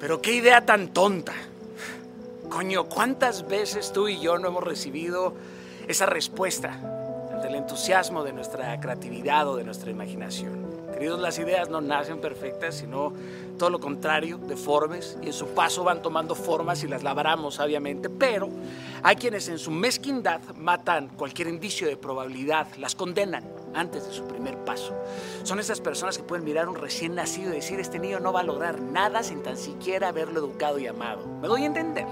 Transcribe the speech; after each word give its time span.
Pero 0.00 0.22
qué 0.22 0.32
idea 0.32 0.64
tan 0.64 0.88
tonta. 0.88 1.34
Coño, 2.48 2.84
¿cuántas 2.84 3.46
veces 3.46 3.92
tú 3.92 4.08
y 4.08 4.18
yo 4.18 4.38
no 4.38 4.48
hemos 4.48 4.64
recibido 4.64 5.34
esa 5.86 6.06
respuesta 6.06 6.80
ante 7.32 7.48
el 7.48 7.54
entusiasmo 7.54 8.24
de 8.24 8.32
nuestra 8.32 8.80
creatividad 8.80 9.46
o 9.46 9.56
de 9.56 9.64
nuestra 9.64 9.90
imaginación? 9.90 10.79
Queridos, 11.00 11.18
las 11.18 11.38
ideas 11.38 11.70
no 11.70 11.80
nacen 11.80 12.20
perfectas, 12.20 12.74
sino 12.74 13.14
todo 13.58 13.70
lo 13.70 13.80
contrario, 13.80 14.36
deformes, 14.36 15.16
y 15.22 15.28
en 15.28 15.32
su 15.32 15.46
paso 15.54 15.82
van 15.82 16.02
tomando 16.02 16.34
formas 16.34 16.84
y 16.84 16.88
las 16.88 17.02
labramos 17.02 17.54
sabiamente, 17.54 18.10
pero 18.10 18.50
hay 19.02 19.16
quienes 19.16 19.48
en 19.48 19.58
su 19.58 19.70
mezquindad 19.70 20.42
matan 20.56 21.08
cualquier 21.08 21.48
indicio 21.48 21.88
de 21.88 21.96
probabilidad, 21.96 22.66
las 22.76 22.94
condenan 22.94 23.50
antes 23.72 24.06
de 24.06 24.12
su 24.12 24.24
primer 24.24 24.58
paso. 24.58 24.92
Son 25.42 25.58
esas 25.58 25.80
personas 25.80 26.18
que 26.18 26.22
pueden 26.22 26.44
mirar 26.44 26.66
a 26.66 26.68
un 26.68 26.76
recién 26.76 27.14
nacido 27.14 27.50
y 27.50 27.54
decir, 27.54 27.80
este 27.80 27.98
niño 27.98 28.20
no 28.20 28.34
va 28.34 28.40
a 28.40 28.44
lograr 28.44 28.78
nada 28.82 29.22
sin 29.22 29.42
tan 29.42 29.56
siquiera 29.56 30.08
haberlo 30.08 30.40
educado 30.40 30.78
y 30.78 30.86
amado. 30.86 31.26
¿Me 31.40 31.48
doy 31.48 31.62
a 31.62 31.66
entender? 31.66 32.04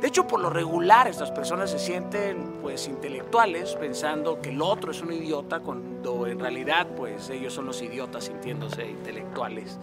De 0.00 0.08
hecho, 0.08 0.26
por 0.26 0.40
lo 0.40 0.48
regular, 0.48 1.08
estas 1.08 1.30
personas 1.30 1.70
se 1.70 1.78
sienten 1.78 2.58
pues 2.62 2.88
intelectuales 2.88 3.74
pensando 3.76 4.40
que 4.40 4.48
el 4.48 4.62
otro 4.62 4.92
es 4.92 5.02
un 5.02 5.12
idiota 5.12 5.60
cuando 5.60 6.26
en 6.26 6.38
realidad 6.38 6.86
pues 6.96 7.28
ellos 7.28 7.52
son 7.52 7.66
los 7.66 7.82
idiotas 7.82 8.24
sintiéndose 8.24 8.88
intelectuales. 8.88 9.78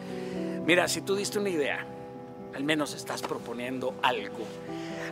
Mira, 0.66 0.88
si 0.88 1.02
tú 1.02 1.16
diste 1.16 1.38
una 1.38 1.50
idea, 1.50 1.86
al 2.56 2.64
menos 2.64 2.96
estás 2.96 3.22
proponiendo 3.22 3.94
algo. 4.02 4.40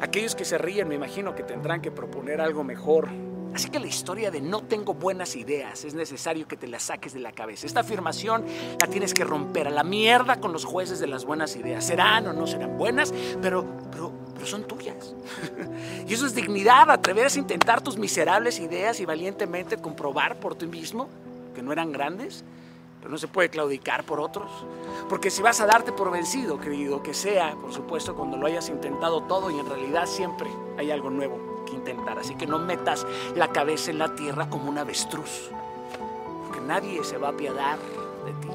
Aquellos 0.01 0.33
que 0.33 0.43
se 0.43 0.57
ríen 0.57 0.87
me 0.87 0.95
imagino 0.95 1.35
que 1.35 1.43
tendrán 1.43 1.81
que 1.81 1.91
proponer 1.91 2.41
algo 2.41 2.63
mejor. 2.63 3.07
Así 3.53 3.69
que 3.69 3.79
la 3.79 3.87
historia 3.87 4.31
de 4.31 4.41
no 4.41 4.63
tengo 4.63 4.95
buenas 4.95 5.35
ideas 5.35 5.85
es 5.85 5.93
necesario 5.93 6.47
que 6.47 6.57
te 6.57 6.67
la 6.67 6.79
saques 6.79 7.13
de 7.13 7.19
la 7.19 7.31
cabeza. 7.31 7.67
Esta 7.67 7.81
afirmación 7.81 8.43
la 8.81 8.87
tienes 8.87 9.13
que 9.13 9.23
romper 9.23 9.67
a 9.67 9.71
la 9.71 9.83
mierda 9.83 10.41
con 10.41 10.51
los 10.51 10.65
jueces 10.65 10.99
de 10.99 11.07
las 11.07 11.23
buenas 11.25 11.55
ideas. 11.55 11.85
Serán 11.85 12.27
o 12.27 12.33
no 12.33 12.47
serán 12.47 12.77
buenas, 12.77 13.13
pero, 13.41 13.65
pero 13.91 14.24
pero 14.35 14.45
son 14.45 14.65
tuyas. 14.65 15.15
y 16.07 16.13
eso 16.13 16.27
es 16.27 16.35
dignidad, 16.35 16.91
atreverse 16.91 17.39
a 17.39 17.41
intentar 17.41 17.81
tus 17.81 17.97
miserables 17.97 18.59
ideas 18.59 18.99
y 18.99 19.05
valientemente 19.05 19.77
comprobar 19.77 20.39
por 20.39 20.55
ti 20.55 20.67
mismo 20.67 21.09
que 21.55 21.63
no 21.63 21.71
eran 21.71 21.91
grandes, 21.91 22.43
pero 22.99 23.11
no 23.11 23.17
se 23.17 23.27
puede 23.27 23.49
claudicar 23.49 24.03
por 24.03 24.19
otros. 24.19 24.51
Porque 25.09 25.31
si 25.31 25.41
vas 25.41 25.61
a 25.61 25.65
darte 25.65 25.91
por 25.91 26.11
vencido, 26.11 26.59
querido, 26.59 27.01
que 27.01 27.13
sea, 27.13 27.55
por 27.55 27.73
supuesto, 27.73 28.13
cuando 28.13 28.37
lo 28.37 28.45
hayas 28.45 28.69
intentado 28.69 29.23
todo 29.23 29.49
y 29.49 29.57
en 29.57 29.67
realidad 29.67 30.05
siempre 30.05 30.49
hay 30.77 30.91
algo 30.91 31.09
nuevo 31.09 31.63
que 31.65 31.73
intentar. 31.73 32.19
Así 32.19 32.35
que 32.35 32.45
no 32.45 32.59
metas 32.59 33.07
la 33.35 33.47
cabeza 33.47 33.89
en 33.89 33.99
la 33.99 34.13
tierra 34.15 34.49
como 34.49 34.69
un 34.69 34.77
avestruz, 34.77 35.49
porque 36.45 36.61
nadie 36.61 37.03
se 37.03 37.17
va 37.17 37.29
a 37.29 37.31
apiadar 37.31 37.79
de 38.25 38.33
ti. 38.41 38.49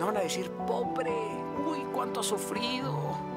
No 0.00 0.06
van 0.06 0.16
a 0.16 0.20
decir, 0.20 0.50
pobre, 0.66 1.12
uy, 1.66 1.84
cuánto 1.92 2.20
ha 2.20 2.24
sufrido 2.24 3.27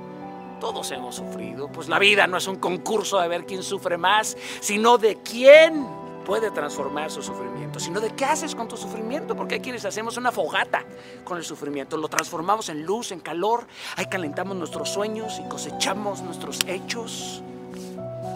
todos 0.62 0.92
hemos 0.92 1.16
sufrido, 1.16 1.68
pues 1.70 1.90
la 1.90 1.98
vida 1.98 2.28
no 2.28 2.38
es 2.38 2.48
un 2.48 2.58
concurso 2.58 3.20
de 3.20 3.28
ver 3.28 3.46
quién 3.48 3.64
sufre 3.64 3.98
más, 3.98 4.38
sino 4.62 5.00
de 5.00 5.18
quién 5.18 5.88
puede 6.24 6.52
transformar 6.52 7.10
su 7.10 7.24
sufrimiento, 7.24 7.80
sino 7.80 8.00
de 8.00 8.12
qué 8.12 8.26
haces 8.26 8.54
con 8.54 8.68
tu 8.68 8.78
sufrimiento, 8.78 9.36
porque 9.36 9.56
hay 9.56 9.62
quienes 9.62 9.84
hacemos 9.86 10.18
una 10.18 10.32
fogata 10.32 10.86
con 11.24 11.40
el 11.40 11.44
sufrimiento, 11.44 11.98
lo 11.98 12.08
transformamos 12.08 12.70
en 12.70 12.86
luz, 12.86 13.12
en 13.12 13.22
calor, 13.22 13.66
ahí 13.98 14.06
calentamos 14.06 14.56
nuestros 14.56 14.90
sueños 14.90 15.42
y 15.44 15.50
cosechamos 15.50 16.22
nuestros 16.22 16.60
hechos. 16.68 17.42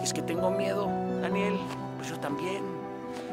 es 0.02 0.12
que 0.12 0.20
tengo 0.20 0.50
miedo, 0.50 0.88
Daniel, 1.22 1.56
pues 1.96 2.10
yo 2.10 2.18
también. 2.18 2.76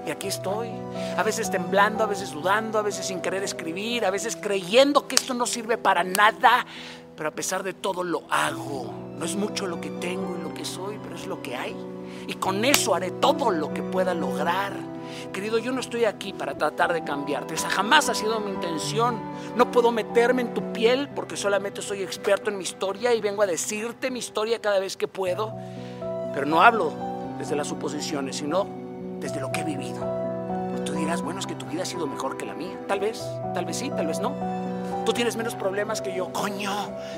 Y 0.06 0.12
aquí 0.12 0.28
estoy, 0.28 0.70
a 1.18 1.24
veces 1.24 1.50
temblando, 1.50 2.04
a 2.04 2.08
veces 2.08 2.32
dudando, 2.32 2.78
a 2.78 2.82
veces 2.82 3.08
sin 3.08 3.22
querer 3.22 3.42
escribir, 3.42 4.06
a 4.06 4.12
veces 4.12 4.36
creyendo 4.36 5.08
que 5.08 5.16
esto 5.16 5.34
no 5.34 5.46
sirve 5.46 5.78
para 5.78 6.04
nada, 6.04 6.66
pero 7.16 7.30
a 7.30 7.32
pesar 7.32 7.64
de 7.64 7.74
todo 7.74 8.04
lo 8.04 8.24
hago. 8.30 8.94
No 9.18 9.26
es 9.26 9.36
mucho 9.36 9.68
lo 9.68 9.80
que 9.80 9.90
tengo 9.90 10.38
y 10.40 10.44
lo 10.44 10.54
que 10.54 10.66
soy, 10.66 11.00
pero 11.02 11.16
es 11.16 11.28
lo 11.28 11.42
que 11.42 11.56
hay. 11.56 11.76
Y 12.28 12.34
con 12.36 12.64
eso 12.66 12.96
haré 12.96 13.12
todo 13.12 13.52
lo 13.52 13.74
que 13.74 13.84
pueda 13.84 14.14
lograr. 14.14 14.74
Querido, 15.32 15.58
yo 15.58 15.72
no 15.72 15.80
estoy 15.80 16.06
aquí 16.06 16.34
para 16.34 16.58
tratar 16.58 16.94
de 16.94 17.04
cambiarte. 17.04 17.54
Esa 17.54 17.70
jamás 17.70 18.10
ha 18.10 18.16
sido 18.16 18.40
mi 18.40 18.52
intención. 18.52 19.20
No 19.56 19.72
puedo 19.72 19.92
meterme 19.92 20.42
en 20.42 20.54
tu 20.54 20.74
piel 20.74 21.10
porque 21.10 21.38
solamente 21.38 21.82
soy 21.82 22.02
experto 22.02 22.50
en 22.50 22.58
mi 22.58 22.64
historia 22.64 23.14
y 23.14 23.22
vengo 23.22 23.42
a 23.42 23.46
decirte 23.46 24.10
mi 24.10 24.20
historia 24.20 24.60
cada 24.60 24.80
vez 24.80 24.98
que 24.98 25.08
puedo. 25.08 25.54
Pero 26.34 26.46
no 26.46 26.62
hablo 26.62 26.94
desde 27.38 27.56
las 27.56 27.68
suposiciones, 27.68 28.38
sino 28.38 28.68
desde 29.20 29.40
lo 29.40 29.52
que 29.52 29.62
he 29.62 29.64
vivido. 29.64 30.06
Tú 30.86 30.94
dirás, 30.94 31.22
bueno, 31.22 31.40
es 31.40 31.48
que 31.48 31.56
tu 31.56 31.66
vida 31.66 31.84
ha 31.84 31.86
sido 31.86 32.08
mejor 32.08 32.38
que 32.38 32.46
la 32.46 32.54
mía. 32.54 32.78
Tal 32.88 33.00
vez, 33.00 33.24
tal 33.54 33.66
vez 33.66 33.78
sí, 33.78 33.90
tal 33.90 34.08
vez 34.08 34.20
no. 34.20 34.34
Tú 35.06 35.14
tienes 35.14 35.36
menos 35.36 35.56
problemas 35.56 36.02
que 36.02 36.16
yo. 36.16 36.32
Coño, 36.32 36.72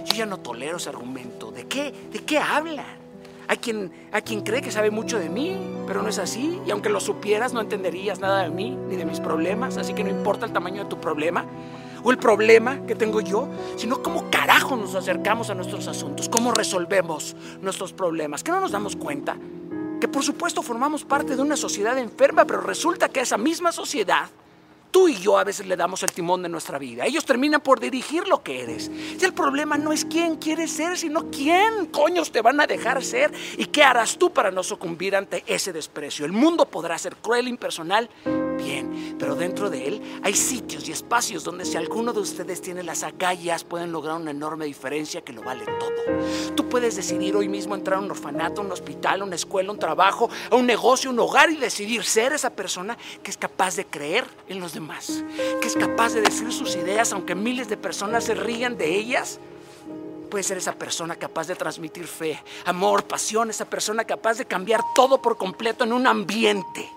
yo 0.06 0.14
ya 0.14 0.26
no 0.26 0.38
tolero 0.38 0.78
ese 0.78 0.90
argumento. 0.90 1.52
¿De 1.52 1.68
qué? 1.68 1.94
¿De 2.12 2.20
qué 2.20 2.40
hablan? 2.40 3.06
Hay 3.48 3.58
quien, 3.58 3.92
hay 4.12 4.22
quien 4.24 4.42
cree 4.42 4.62
que 4.62 4.72
sabe 4.72 4.90
mucho 4.90 5.20
de 5.20 5.30
mí, 5.30 5.56
pero 5.86 6.02
no 6.02 6.10
es 6.10 6.18
así. 6.18 6.60
Y 6.66 6.72
aunque 6.72 6.90
lo 6.90 7.00
supieras, 7.00 7.54
no 7.54 7.62
entenderías 7.62 8.20
nada 8.20 8.44
de 8.44 8.50
mí 8.50 8.78
ni 8.90 8.96
de 8.96 9.06
mis 9.06 9.20
problemas. 9.20 9.78
Así 9.78 9.94
que 9.94 10.04
no 10.04 10.10
importa 10.10 10.46
el 10.46 10.54
tamaño 10.54 10.84
de 10.84 10.90
tu 10.90 11.00
problema 11.00 11.46
o 12.04 12.12
el 12.12 12.18
problema 12.18 12.86
que 12.86 12.96
tengo 12.96 13.20
yo, 13.20 13.48
sino 13.78 14.04
cómo 14.04 14.30
carajo 14.30 14.76
nos 14.76 14.94
acercamos 14.94 15.50
a 15.50 15.56
nuestros 15.56 15.88
asuntos, 15.88 16.30
cómo 16.30 16.52
resolvemos 16.52 17.36
nuestros 17.62 17.94
problemas. 17.94 18.44
Que 18.44 18.52
no 18.52 18.60
nos 18.60 18.72
damos 18.72 18.96
cuenta 18.96 19.36
que 20.00 20.08
por 20.08 20.24
supuesto 20.24 20.62
formamos 20.62 21.04
parte 21.04 21.36
de 21.36 21.42
una 21.42 21.58
sociedad 21.58 21.98
enferma, 21.98 22.46
pero 22.46 22.62
resulta 22.62 23.10
que 23.10 23.22
esa 23.22 23.38
misma 23.38 23.72
sociedad 23.72 24.30
Tú 24.96 25.10
y 25.10 25.18
yo 25.18 25.38
a 25.38 25.44
veces 25.44 25.66
le 25.66 25.76
damos 25.76 26.04
el 26.04 26.14
timón 26.14 26.42
de 26.42 26.48
nuestra 26.48 26.80
vida. 26.80 27.06
Ellos 27.06 27.26
terminan 27.26 27.60
por 27.60 27.82
dirigir 27.82 28.30
lo 28.30 28.42
que 28.42 28.62
eres. 28.62 28.90
Y 29.20 29.26
el 29.26 29.34
problema 29.34 29.78
no 29.78 29.92
es 29.92 30.06
quién 30.06 30.38
quieres 30.38 30.72
ser, 30.72 30.98
sino 30.98 31.30
quién 31.30 31.88
coños 31.88 32.32
te 32.32 32.42
van 32.42 32.62
a 32.62 32.66
dejar 32.66 33.04
ser 33.04 33.30
y 33.58 33.66
qué 33.66 33.84
harás 33.84 34.18
tú 34.18 34.32
para 34.32 34.52
no 34.52 34.64
sucumbir 34.64 35.18
ante 35.18 35.44
ese 35.48 35.74
desprecio. 35.74 36.26
El 36.26 36.32
mundo 36.32 36.66
podrá 36.68 36.98
ser 36.98 37.18
cruel, 37.18 37.50
impersonal, 37.50 38.10
pero 39.20 39.36
dentro 39.36 39.70
de 39.70 39.88
él 39.88 40.02
hay 40.24 40.34
sitios 40.34 40.88
y 40.88 40.92
espacios 40.92 41.44
donde 41.44 41.66
si 41.66 41.78
alguno 41.78 42.14
de 42.14 42.20
ustedes 42.20 42.62
tiene 42.62 42.84
las 42.84 43.04
agallas 43.04 43.64
pueden 43.64 43.92
lograr 43.92 44.18
una 44.18 44.32
enorme 44.32 44.66
diferencia 44.66 45.22
que 45.22 45.34
lo 45.34 45.44
vale 45.44 45.66
todo. 45.66 46.56
Tú 46.56 46.68
puedes 46.68 46.96
decidir 46.96 47.36
hoy 47.36 47.48
mismo 47.48 47.76
entrar 47.76 48.00
a 48.00 48.02
un 48.02 48.12
orfanato, 48.12 48.62
un 48.62 48.72
hospital, 48.72 49.24
una 49.24 49.36
escuela, 49.36 49.72
un 49.72 49.80
trabajo, 49.80 50.30
a 50.50 50.56
un 50.56 50.66
negocio, 50.66 51.10
un 51.10 51.20
hogar 51.20 51.50
y 51.50 51.58
decidir 51.58 52.04
ser 52.04 52.34
esa 52.34 52.50
persona 52.50 52.98
que 53.24 53.32
es 53.32 53.38
capaz 53.38 53.76
de 53.76 53.86
creer 53.86 54.26
en 54.48 54.60
los 54.60 54.74
demás 54.74 55.24
que 55.62 55.68
es 55.68 55.76
capaz 55.76 56.14
de 56.14 56.22
decir 56.22 56.52
sus 56.52 56.76
ideas 56.76 57.14
aunque 57.14 57.36
miles 57.36 57.68
de 57.68 57.78
personas 57.78 58.24
se 58.24 58.36
rían 58.36 58.78
de 58.78 58.96
ellas. 58.96 59.40
Puede 60.30 60.44
ser 60.44 60.58
esa 60.58 60.74
persona 60.74 61.16
capaz 61.16 61.48
de 61.48 61.56
transmitir 61.56 62.08
fe, 62.08 62.42
amor, 62.66 63.06
pasión, 63.06 63.50
esa 63.50 63.66
persona 63.66 64.04
capaz 64.04 64.38
de 64.38 64.46
cambiar 64.46 64.82
todo 64.96 65.22
por 65.22 65.38
completo 65.38 65.84
en 65.84 65.94
un 65.94 66.08
ambiente. 66.08 66.90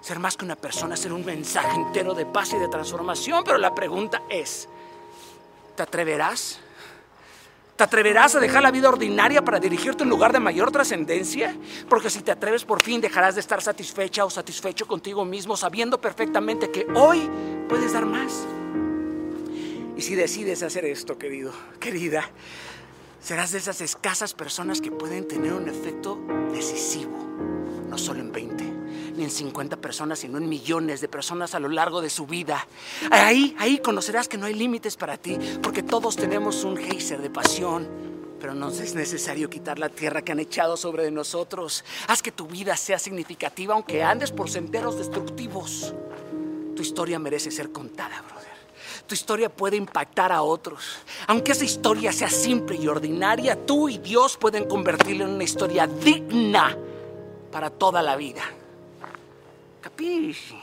Ser 0.00 0.18
más 0.18 0.36
que 0.36 0.44
una 0.44 0.56
persona, 0.56 0.96
ser 0.96 1.12
un 1.12 1.24
mensaje 1.24 1.74
entero 1.74 2.14
de 2.14 2.24
paz 2.24 2.52
y 2.52 2.58
de 2.58 2.68
transformación. 2.68 3.42
Pero 3.44 3.58
la 3.58 3.74
pregunta 3.74 4.22
es, 4.28 4.68
¿te 5.76 5.82
atreverás? 5.82 6.60
¿Te 7.78 7.84
atreverás 7.84 8.34
a 8.34 8.40
dejar 8.40 8.60
la 8.60 8.72
vida 8.72 8.88
ordinaria 8.88 9.44
para 9.44 9.60
dirigirte 9.60 10.02
a 10.02 10.04
un 10.04 10.10
lugar 10.10 10.32
de 10.32 10.40
mayor 10.40 10.72
trascendencia? 10.72 11.56
Porque 11.88 12.10
si 12.10 12.22
te 12.22 12.32
atreves 12.32 12.64
por 12.64 12.82
fin 12.82 13.00
dejarás 13.00 13.36
de 13.36 13.40
estar 13.40 13.62
satisfecha 13.62 14.24
o 14.24 14.30
satisfecho 14.30 14.84
contigo 14.88 15.24
mismo 15.24 15.56
sabiendo 15.56 16.00
perfectamente 16.00 16.72
que 16.72 16.88
hoy 16.96 17.30
puedes 17.68 17.92
dar 17.92 18.04
más. 18.04 18.44
Y 19.96 20.02
si 20.02 20.16
decides 20.16 20.64
hacer 20.64 20.86
esto, 20.86 21.18
querido, 21.18 21.52
querida, 21.78 22.28
serás 23.20 23.52
de 23.52 23.58
esas 23.58 23.80
escasas 23.80 24.34
personas 24.34 24.80
que 24.80 24.90
pueden 24.90 25.28
tener 25.28 25.52
un 25.52 25.68
efecto 25.68 26.18
decisivo, 26.52 27.16
no 27.88 27.96
solo 27.96 28.18
en 28.18 28.32
20 28.32 28.77
ni 29.18 29.24
en 29.24 29.30
50 29.30 29.76
personas, 29.76 30.20
sino 30.20 30.38
en 30.38 30.48
millones 30.48 31.00
de 31.00 31.08
personas 31.08 31.54
a 31.54 31.60
lo 31.60 31.68
largo 31.68 32.00
de 32.00 32.08
su 32.08 32.26
vida. 32.26 32.66
Ahí, 33.10 33.54
ahí 33.58 33.78
conocerás 33.78 34.28
que 34.28 34.38
no 34.38 34.46
hay 34.46 34.54
límites 34.54 34.96
para 34.96 35.18
ti, 35.18 35.36
porque 35.62 35.82
todos 35.82 36.16
tenemos 36.16 36.64
un 36.64 36.76
geyser 36.76 37.20
de 37.20 37.28
pasión. 37.28 37.88
Pero 38.40 38.54
no 38.54 38.68
es 38.68 38.94
necesario 38.94 39.50
quitar 39.50 39.80
la 39.80 39.88
tierra 39.88 40.22
que 40.22 40.30
han 40.30 40.38
echado 40.38 40.76
sobre 40.76 41.10
nosotros. 41.10 41.84
Haz 42.06 42.22
que 42.22 42.30
tu 42.30 42.46
vida 42.46 42.76
sea 42.76 42.98
significativa, 43.00 43.74
aunque 43.74 44.04
andes 44.04 44.30
por 44.30 44.48
senderos 44.48 44.96
destructivos. 44.96 45.92
Tu 46.76 46.82
historia 46.82 47.18
merece 47.18 47.50
ser 47.50 47.72
contada, 47.72 48.22
brother. 48.22 48.46
Tu 49.08 49.14
historia 49.14 49.48
puede 49.48 49.76
impactar 49.76 50.30
a 50.30 50.42
otros. 50.42 50.98
Aunque 51.26 51.50
esa 51.50 51.64
historia 51.64 52.12
sea 52.12 52.30
simple 52.30 52.76
y 52.76 52.86
ordinaria, 52.86 53.66
tú 53.66 53.88
y 53.88 53.98
Dios 53.98 54.36
pueden 54.36 54.68
convertirla 54.68 55.24
en 55.24 55.30
una 55.30 55.44
historia 55.44 55.88
digna 55.88 56.76
para 57.50 57.70
toda 57.70 58.02
la 58.02 58.14
vida. 58.14 58.42
Capisci? 59.88 60.54